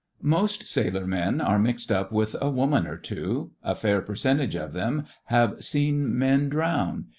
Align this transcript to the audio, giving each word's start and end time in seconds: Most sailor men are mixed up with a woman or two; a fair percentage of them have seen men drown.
Most 0.23 0.67
sailor 0.67 1.05
men 1.05 1.39
are 1.39 1.59
mixed 1.59 1.91
up 1.91 2.11
with 2.11 2.35
a 2.41 2.49
woman 2.49 2.87
or 2.87 2.97
two; 2.97 3.51
a 3.61 3.75
fair 3.75 4.01
percentage 4.01 4.55
of 4.55 4.73
them 4.73 5.05
have 5.25 5.63
seen 5.63 6.17
men 6.17 6.49
drown. 6.49 7.05